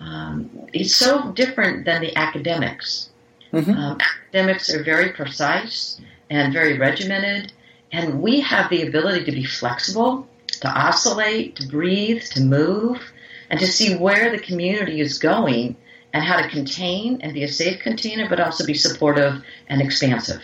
um, 0.00 0.48
is 0.72 0.94
so 0.94 1.32
different 1.32 1.84
than 1.84 2.00
the 2.00 2.14
academics. 2.14 3.08
Mhm. 3.52 3.76
Um, 3.76 3.98
academics 4.00 4.72
are 4.72 4.84
very 4.84 5.08
precise 5.08 6.00
and 6.30 6.52
very 6.52 6.78
regimented, 6.78 7.52
and 7.90 8.20
we 8.22 8.40
have 8.40 8.70
the 8.70 8.82
ability 8.86 9.24
to 9.24 9.32
be 9.32 9.42
flexible, 9.44 10.24
to 10.60 10.68
oscillate, 10.68 11.56
to 11.56 11.66
breathe, 11.66 12.22
to 12.30 12.40
move, 12.40 13.10
and 13.50 13.58
to 13.58 13.66
see 13.66 13.96
where 13.96 14.30
the 14.30 14.38
community 14.38 15.00
is 15.00 15.18
going 15.18 15.74
and 16.12 16.22
how 16.22 16.40
to 16.40 16.48
contain 16.48 17.18
and 17.20 17.34
be 17.34 17.42
a 17.42 17.48
safe 17.48 17.80
container, 17.80 18.28
but 18.28 18.40
also 18.40 18.64
be 18.64 18.74
supportive 18.74 19.42
and 19.68 19.80
expansive. 19.82 20.42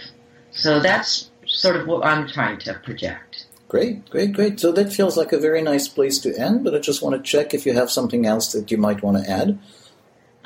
So 0.51 0.81
that's 0.81 1.31
sort 1.47 1.77
of 1.77 1.87
what 1.87 2.05
I'm 2.05 2.27
trying 2.29 2.59
to 2.59 2.75
project. 2.75 3.34
Great, 3.75 4.09
great, 4.09 4.33
great. 4.33 4.61
So 4.61 4.71
that 4.71 4.93
feels 4.93 5.17
like 5.17 5.33
a 5.33 5.37
very 5.37 5.61
nice 5.61 5.89
place 5.89 6.21
to 6.21 6.33
end, 6.39 6.63
but 6.63 6.77
I 6.77 6.79
just 6.79 7.03
want 7.03 7.17
to 7.17 7.29
check 7.29 7.53
if 7.53 7.67
you 7.67 7.73
have 7.73 7.91
something 7.91 8.25
else 8.25 8.53
that 8.53 8.71
you 8.71 8.79
might 8.79 9.03
want 9.03 9.17
to 9.17 9.29
add. 9.29 9.59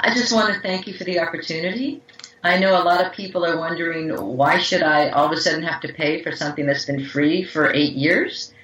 I 0.00 0.14
just 0.14 0.32
want 0.32 0.54
to 0.54 0.58
thank 0.62 0.86
you 0.86 0.94
for 0.94 1.04
the 1.04 1.20
opportunity. 1.20 2.00
I 2.42 2.58
know 2.58 2.82
a 2.82 2.84
lot 2.84 3.04
of 3.04 3.12
people 3.12 3.44
are 3.44 3.58
wondering 3.58 4.16
why 4.16 4.56
should 4.56 4.82
I 4.82 5.10
all 5.10 5.26
of 5.26 5.32
a 5.32 5.36
sudden 5.36 5.62
have 5.62 5.82
to 5.82 5.92
pay 5.92 6.22
for 6.22 6.32
something 6.32 6.64
that's 6.64 6.86
been 6.86 7.04
free 7.04 7.44
for 7.44 7.70
eight 7.70 7.92
years? 7.92 8.54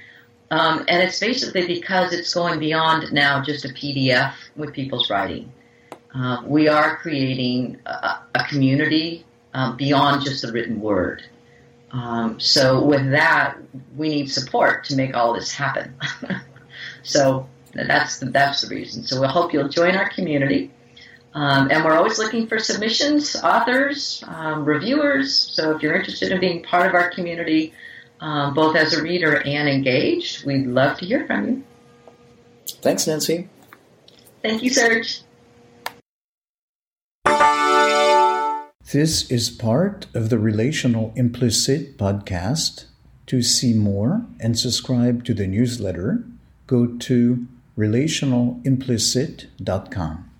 Um, 0.50 0.86
and 0.88 1.02
it's 1.02 1.20
basically 1.20 1.66
because 1.66 2.14
it's 2.14 2.32
going 2.32 2.58
beyond 2.58 3.12
now 3.12 3.42
just 3.42 3.66
a 3.66 3.68
PDF 3.68 4.32
with 4.56 4.72
people's 4.72 5.10
writing. 5.10 5.52
Uh, 6.14 6.42
we 6.46 6.68
are 6.68 6.96
creating 6.96 7.80
a, 7.84 8.16
a 8.34 8.44
community 8.48 9.26
um, 9.52 9.76
beyond 9.76 10.24
just 10.24 10.40
the 10.40 10.50
written 10.50 10.80
word. 10.80 11.22
Um, 11.94 12.40
so 12.40 12.84
with 12.84 13.12
that, 13.12 13.56
we 13.96 14.08
need 14.08 14.30
support 14.30 14.82
to 14.86 14.96
make 14.96 15.14
all 15.14 15.32
this 15.32 15.52
happen. 15.52 15.94
so 17.04 17.48
that's 17.72 18.18
the, 18.18 18.26
that's 18.26 18.62
the 18.62 18.74
reason. 18.74 19.04
So 19.04 19.20
we 19.20 19.28
hope 19.28 19.52
you'll 19.52 19.68
join 19.68 19.94
our 19.94 20.08
community. 20.08 20.72
Um, 21.34 21.70
and 21.70 21.84
we're 21.84 21.96
always 21.96 22.18
looking 22.18 22.48
for 22.48 22.58
submissions, 22.58 23.36
authors, 23.36 24.24
um, 24.26 24.64
reviewers. 24.64 25.32
So 25.34 25.76
if 25.76 25.82
you're 25.82 25.94
interested 25.94 26.32
in 26.32 26.40
being 26.40 26.64
part 26.64 26.86
of 26.88 26.94
our 26.94 27.10
community, 27.10 27.72
um, 28.20 28.54
both 28.54 28.74
as 28.74 28.92
a 28.94 29.02
reader 29.02 29.40
and 29.46 29.68
engaged, 29.68 30.44
we'd 30.44 30.66
love 30.66 30.98
to 30.98 31.06
hear 31.06 31.26
from 31.26 31.48
you. 31.48 31.64
Thanks, 32.82 33.06
Nancy. 33.06 33.48
Thank 34.42 34.64
you, 34.64 34.70
Serge. 34.70 35.22
This 38.92 39.30
is 39.30 39.48
part 39.48 40.08
of 40.12 40.28
the 40.28 40.38
Relational 40.38 41.14
Implicit 41.16 41.96
podcast. 41.96 42.84
To 43.28 43.40
see 43.40 43.72
more 43.72 44.26
and 44.38 44.58
subscribe 44.58 45.24
to 45.24 45.32
the 45.32 45.46
newsletter, 45.46 46.22
go 46.66 46.86
to 46.86 47.46
relationalimplicit.com. 47.78 50.30